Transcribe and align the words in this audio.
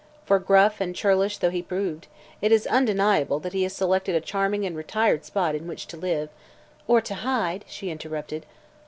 For, 0.25 0.39
gruff 0.39 0.81
and 0.81 0.95
churlish 0.95 1.37
though 1.37 1.51
he 1.51 1.61
proved, 1.61 2.07
it 2.41 2.51
is 2.51 2.65
undeniable 2.65 3.37
that 3.41 3.53
he 3.53 3.61
has 3.61 3.73
selected 3.73 4.15
a 4.15 4.19
charming 4.19 4.65
and 4.65 4.75
retired 4.75 5.25
spot 5.25 5.53
in 5.53 5.67
which 5.67 5.85
to 5.89 5.95
live" 5.95 6.29
"Or 6.87 7.01
to 7.01 7.13
hide," 7.13 7.65
she 7.67 7.91
interrupted. 7.91 8.47